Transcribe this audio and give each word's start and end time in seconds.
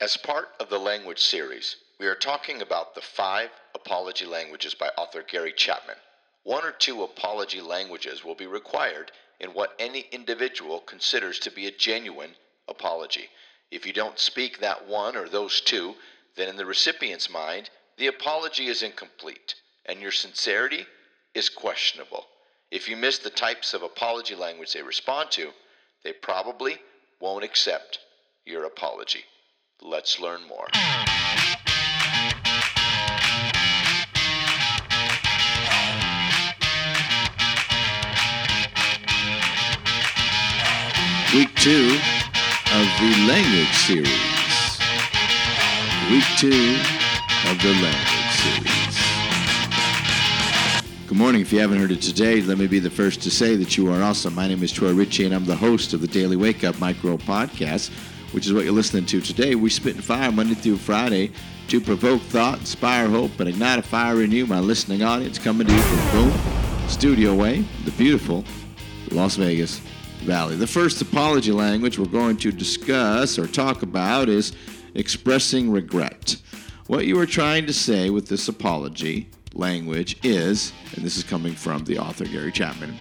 As 0.00 0.16
part 0.16 0.54
of 0.60 0.68
the 0.68 0.78
language 0.78 1.18
series, 1.18 1.74
we 1.98 2.06
are 2.06 2.14
talking 2.14 2.62
about 2.62 2.94
the 2.94 3.00
five 3.00 3.50
apology 3.74 4.26
languages 4.26 4.72
by 4.72 4.90
author 4.90 5.24
Gary 5.24 5.52
Chapman. 5.52 5.96
One 6.44 6.64
or 6.64 6.70
two 6.70 7.02
apology 7.02 7.60
languages 7.60 8.22
will 8.22 8.36
be 8.36 8.46
required 8.46 9.10
in 9.40 9.54
what 9.54 9.74
any 9.76 10.06
individual 10.12 10.78
considers 10.78 11.40
to 11.40 11.50
be 11.50 11.66
a 11.66 11.72
genuine 11.72 12.36
apology. 12.68 13.28
If 13.72 13.84
you 13.86 13.92
don't 13.92 14.20
speak 14.20 14.60
that 14.60 14.86
one 14.86 15.16
or 15.16 15.28
those 15.28 15.60
two, 15.60 15.96
then 16.36 16.48
in 16.48 16.54
the 16.54 16.64
recipient's 16.64 17.28
mind, 17.28 17.68
the 17.96 18.06
apology 18.06 18.68
is 18.68 18.84
incomplete 18.84 19.56
and 19.84 20.00
your 20.00 20.12
sincerity 20.12 20.86
is 21.34 21.48
questionable. 21.48 22.28
If 22.70 22.88
you 22.88 22.96
miss 22.96 23.18
the 23.18 23.30
types 23.30 23.74
of 23.74 23.82
apology 23.82 24.36
language 24.36 24.74
they 24.74 24.82
respond 24.82 25.32
to, 25.32 25.52
they 26.04 26.12
probably 26.12 26.78
won't 27.18 27.42
accept 27.42 27.98
your 28.44 28.62
apology. 28.62 29.24
Let's 29.82 30.18
learn 30.18 30.40
more. 30.48 30.66
Week 41.32 41.54
two 41.54 41.96
of 42.74 42.86
the 42.98 43.14
language 43.28 43.72
series. 43.86 44.08
Week 46.10 46.24
two 46.36 46.76
of 47.48 47.62
the 47.62 47.72
language 47.80 48.32
series. 48.34 48.98
Good 51.06 51.16
morning. 51.16 51.40
If 51.40 51.52
you 51.52 51.60
haven't 51.60 51.78
heard 51.78 51.92
it 51.92 52.02
today, 52.02 52.42
let 52.42 52.58
me 52.58 52.66
be 52.66 52.80
the 52.80 52.90
first 52.90 53.22
to 53.22 53.30
say 53.30 53.54
that 53.54 53.76
you 53.76 53.92
are 53.92 54.02
awesome. 54.02 54.34
My 54.34 54.48
name 54.48 54.64
is 54.64 54.72
Troy 54.72 54.92
Ritchie, 54.92 55.26
and 55.26 55.34
I'm 55.34 55.44
the 55.44 55.54
host 55.56 55.92
of 55.92 56.00
the 56.00 56.08
Daily 56.08 56.34
Wake 56.34 56.64
Up 56.64 56.80
Micro 56.80 57.16
Podcast, 57.16 57.90
which 58.32 58.46
is 58.46 58.52
what 58.52 58.64
you're 58.64 58.72
listening 58.72 59.06
to 59.06 59.20
today. 59.20 59.54
We 59.54 59.70
spit 59.70 59.94
and 59.94 60.04
fire 60.04 60.30
Monday 60.30 60.54
through 60.54 60.76
Friday 60.76 61.32
to 61.68 61.80
provoke 61.80 62.22
thought, 62.22 62.58
inspire 62.58 63.08
hope, 63.08 63.38
and 63.40 63.48
ignite 63.48 63.78
a 63.78 63.82
fire 63.82 64.22
in 64.22 64.30
you, 64.30 64.46
my 64.46 64.60
listening 64.60 65.02
audience, 65.02 65.38
coming 65.38 65.66
to 65.66 65.72
you 65.72 65.80
from 65.80 66.30
Boom 66.30 66.88
Studio 66.88 67.34
Way, 67.34 67.64
the 67.84 67.90
beautiful 67.92 68.44
Las 69.10 69.36
Vegas 69.36 69.80
Valley. 70.20 70.56
The 70.56 70.66
first 70.66 71.00
apology 71.00 71.52
language 71.52 71.98
we're 71.98 72.06
going 72.06 72.36
to 72.38 72.52
discuss 72.52 73.38
or 73.38 73.46
talk 73.46 73.82
about 73.82 74.28
is 74.28 74.52
expressing 74.94 75.70
regret. 75.70 76.36
What 76.86 77.06
you 77.06 77.18
are 77.20 77.26
trying 77.26 77.66
to 77.66 77.72
say 77.72 78.10
with 78.10 78.28
this 78.28 78.48
apology 78.48 79.28
language 79.54 80.18
is, 80.24 80.72
and 80.94 81.04
this 81.04 81.16
is 81.16 81.24
coming 81.24 81.54
from 81.54 81.84
the 81.84 81.98
author 81.98 82.24
Gary 82.24 82.52
Chapman, 82.52 82.98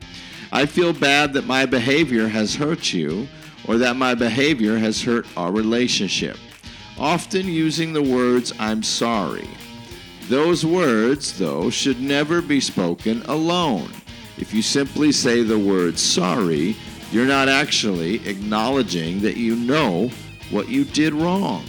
I 0.52 0.66
feel 0.66 0.94
bad 0.94 1.34
that 1.34 1.46
my 1.46 1.66
behavior 1.66 2.28
has 2.28 2.56
hurt 2.56 2.94
you 2.94 3.28
or 3.68 3.78
that 3.78 3.96
my 3.96 4.16
behavior 4.16 4.78
has 4.78 5.02
hurt 5.02 5.26
our 5.38 5.52
relationship. 5.52 6.38
Often 7.00 7.48
using 7.48 7.94
the 7.94 8.02
words 8.02 8.54
I'm 8.60 8.84
sorry. 8.84 9.48
Those 10.30 10.66
words, 10.66 11.38
though, 11.38 11.70
should 11.70 12.02
never 12.02 12.42
be 12.42 12.60
spoken 12.60 13.22
alone. 13.24 13.92
If 14.38 14.54
you 14.54 14.62
simply 14.62 15.12
say 15.12 15.42
the 15.42 15.58
word 15.58 15.98
sorry, 15.98 16.76
you're 17.12 17.26
not 17.26 17.48
actually 17.48 18.28
acknowledging 18.28 19.22
that 19.22 19.38
you 19.38 19.56
know 19.56 20.10
what 20.52 20.70
you 20.70 20.84
did 20.84 21.14
wrong. 21.14 21.66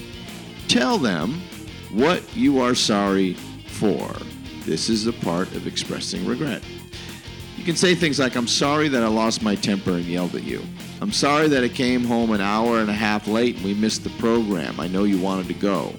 Tell 0.67 0.99
them 0.99 1.41
what 1.93 2.37
you 2.37 2.61
are 2.61 2.75
sorry 2.75 3.35
for. 3.67 4.11
This 4.65 4.89
is 4.89 5.05
the 5.05 5.13
part 5.13 5.55
of 5.55 5.67
expressing 5.67 6.27
regret. 6.27 6.63
You 7.57 7.65
can 7.65 7.77
say 7.77 7.95
things 7.95 8.19
like, 8.19 8.37
I'm 8.37 8.49
sorry 8.49 8.89
that 8.89 9.03
I 9.03 9.09
lost 9.09 9.43
my 9.43 9.55
temper 9.55 9.93
and 9.93 10.05
yelled 10.05 10.35
at 10.35 10.43
you. 10.43 10.63
I'm 11.01 11.13
sorry 11.13 11.49
that 11.49 11.63
I 11.63 11.69
came 11.69 12.05
home 12.05 12.33
an 12.33 12.41
hour 12.41 12.81
and 12.81 12.91
a 12.91 12.95
half 12.95 13.29
late 13.29 13.57
and 13.57 13.65
we 13.65 13.75
missed 13.75 14.03
the 14.03 14.11
program. 14.11 14.81
I 14.81 14.89
know 14.89 15.05
you 15.05 15.21
wanted 15.21 15.47
to 15.49 15.55
go. 15.55 15.95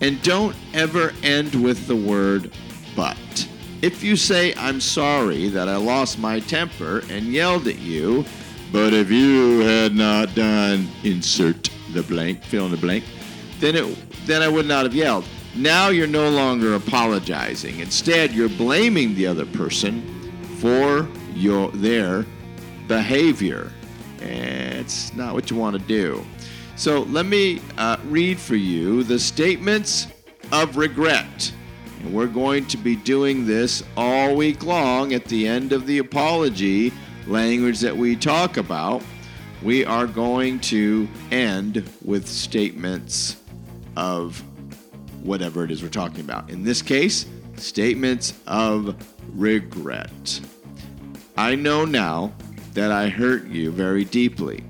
And 0.00 0.22
don't 0.22 0.54
ever 0.74 1.12
end 1.22 1.54
with 1.54 1.86
the 1.86 1.96
word 1.96 2.52
but. 2.94 3.48
If 3.82 4.04
you 4.04 4.14
say, 4.14 4.54
I'm 4.54 4.80
sorry 4.80 5.48
that 5.48 5.68
I 5.68 5.76
lost 5.76 6.18
my 6.18 6.38
temper 6.38 7.02
and 7.10 7.26
yelled 7.26 7.66
at 7.66 7.80
you, 7.80 8.24
but 8.70 8.94
if 8.94 9.10
you 9.10 9.58
had 9.60 9.94
not 9.94 10.34
done 10.36 10.88
insert 11.02 11.68
the 11.92 12.04
blank, 12.04 12.44
fill 12.44 12.66
in 12.66 12.70
the 12.70 12.76
blank, 12.76 13.04
then 13.58 13.74
it 13.76 14.26
then 14.26 14.40
I 14.40 14.48
would 14.48 14.66
not 14.66 14.84
have 14.84 14.94
yelled. 14.94 15.24
Now 15.56 15.88
you're 15.88 16.06
no 16.06 16.30
longer 16.30 16.74
apologizing. 16.74 17.80
Instead, 17.80 18.32
you're 18.32 18.48
blaming 18.48 19.14
the 19.14 19.26
other 19.26 19.46
person 19.46 20.00
for 20.58 21.08
your 21.34 21.70
their 21.72 22.24
behavior. 22.86 23.72
It's 24.22 25.14
not 25.14 25.34
what 25.34 25.50
you 25.50 25.56
want 25.56 25.78
to 25.78 25.82
do. 25.86 26.24
So 26.76 27.02
let 27.02 27.26
me 27.26 27.60
uh, 27.78 27.98
read 28.04 28.38
for 28.38 28.56
you 28.56 29.02
the 29.04 29.18
statements 29.18 30.06
of 30.50 30.76
regret. 30.76 31.52
And 32.00 32.12
we're 32.12 32.26
going 32.26 32.66
to 32.66 32.76
be 32.76 32.96
doing 32.96 33.46
this 33.46 33.82
all 33.96 34.34
week 34.34 34.64
long 34.64 35.12
at 35.12 35.24
the 35.26 35.46
end 35.46 35.72
of 35.72 35.86
the 35.86 35.98
apology 35.98 36.92
language 37.26 37.80
that 37.80 37.96
we 37.96 38.16
talk 38.16 38.56
about. 38.56 39.02
We 39.62 39.84
are 39.84 40.06
going 40.06 40.58
to 40.60 41.08
end 41.30 41.88
with 42.04 42.26
statements 42.26 43.36
of 43.96 44.42
whatever 45.22 45.62
it 45.64 45.70
is 45.70 45.82
we're 45.82 45.88
talking 45.88 46.20
about. 46.20 46.50
In 46.50 46.64
this 46.64 46.82
case, 46.82 47.26
statements 47.56 48.34
of 48.46 48.96
regret. 49.34 50.40
I 51.36 51.54
know 51.54 51.84
now 51.84 52.32
that 52.72 52.90
I 52.90 53.08
hurt 53.08 53.46
you 53.46 53.70
very 53.70 54.04
deeply. 54.04 54.64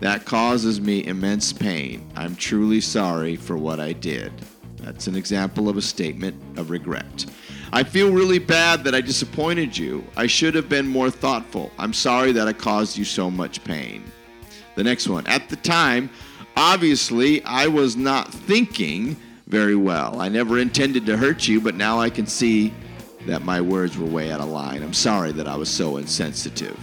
That 0.00 0.24
causes 0.24 0.80
me 0.80 1.04
immense 1.06 1.52
pain. 1.52 2.10
I'm 2.16 2.34
truly 2.36 2.80
sorry 2.80 3.36
for 3.36 3.56
what 3.56 3.78
I 3.78 3.92
did. 3.92 4.32
That's 4.78 5.06
an 5.06 5.14
example 5.14 5.68
of 5.68 5.76
a 5.76 5.82
statement 5.82 6.36
of 6.58 6.70
regret. 6.70 7.26
I 7.72 7.84
feel 7.84 8.12
really 8.12 8.38
bad 8.38 8.84
that 8.84 8.94
I 8.94 9.00
disappointed 9.00 9.78
you. 9.78 10.04
I 10.16 10.26
should 10.26 10.54
have 10.56 10.68
been 10.68 10.86
more 10.86 11.10
thoughtful. 11.10 11.70
I'm 11.78 11.92
sorry 11.92 12.32
that 12.32 12.48
I 12.48 12.52
caused 12.52 12.98
you 12.98 13.04
so 13.04 13.30
much 13.30 13.62
pain. 13.64 14.02
The 14.74 14.84
next 14.84 15.08
one. 15.08 15.26
At 15.26 15.48
the 15.48 15.56
time, 15.56 16.10
obviously, 16.56 17.42
I 17.44 17.66
was 17.68 17.96
not 17.96 18.32
thinking 18.32 19.16
very 19.46 19.76
well. 19.76 20.20
I 20.20 20.28
never 20.28 20.58
intended 20.58 21.06
to 21.06 21.16
hurt 21.16 21.46
you, 21.46 21.60
but 21.60 21.76
now 21.76 22.00
I 22.00 22.10
can 22.10 22.26
see 22.26 22.74
that 23.26 23.44
my 23.44 23.60
words 23.60 23.96
were 23.96 24.06
way 24.06 24.32
out 24.32 24.40
of 24.40 24.48
line. 24.48 24.82
I'm 24.82 24.94
sorry 24.94 25.30
that 25.32 25.46
I 25.46 25.56
was 25.56 25.70
so 25.70 25.96
insensitive. 25.98 26.78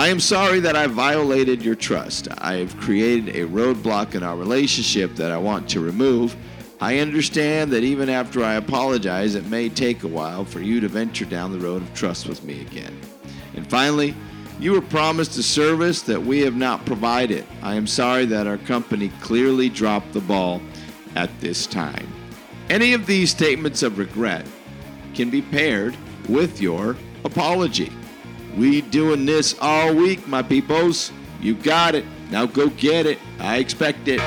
I 0.00 0.08
am 0.08 0.18
sorry 0.18 0.60
that 0.60 0.76
I 0.76 0.86
violated 0.86 1.62
your 1.62 1.74
trust. 1.74 2.26
I 2.38 2.54
have 2.54 2.74
created 2.78 3.36
a 3.36 3.46
roadblock 3.46 4.14
in 4.14 4.22
our 4.22 4.34
relationship 4.34 5.14
that 5.16 5.30
I 5.30 5.36
want 5.36 5.68
to 5.68 5.80
remove. 5.80 6.34
I 6.80 7.00
understand 7.00 7.70
that 7.72 7.84
even 7.84 8.08
after 8.08 8.42
I 8.42 8.54
apologize, 8.54 9.34
it 9.34 9.44
may 9.50 9.68
take 9.68 10.02
a 10.02 10.08
while 10.08 10.46
for 10.46 10.62
you 10.62 10.80
to 10.80 10.88
venture 10.88 11.26
down 11.26 11.52
the 11.52 11.58
road 11.58 11.82
of 11.82 11.92
trust 11.92 12.26
with 12.26 12.42
me 12.44 12.62
again. 12.62 12.98
And 13.54 13.68
finally, 13.68 14.14
you 14.58 14.72
were 14.72 14.80
promised 14.80 15.36
a 15.36 15.42
service 15.42 16.00
that 16.00 16.22
we 16.22 16.40
have 16.40 16.56
not 16.56 16.86
provided. 16.86 17.44
I 17.60 17.74
am 17.74 17.86
sorry 17.86 18.24
that 18.24 18.46
our 18.46 18.56
company 18.56 19.12
clearly 19.20 19.68
dropped 19.68 20.14
the 20.14 20.20
ball 20.20 20.62
at 21.14 21.28
this 21.42 21.66
time. 21.66 22.10
Any 22.70 22.94
of 22.94 23.04
these 23.04 23.30
statements 23.30 23.82
of 23.82 23.98
regret 23.98 24.46
can 25.12 25.28
be 25.28 25.42
paired 25.42 25.94
with 26.26 26.58
your 26.58 26.96
apology. 27.22 27.92
We 28.56 28.80
doing 28.80 29.26
this 29.26 29.54
all 29.60 29.94
week, 29.94 30.26
my 30.26 30.42
peoples. 30.42 31.12
You 31.40 31.54
got 31.54 31.94
it. 31.94 32.04
Now 32.30 32.46
go 32.46 32.68
get 32.70 33.06
it. 33.06 33.18
I 33.38 33.58
expect 33.58 34.08
it. 34.08 34.20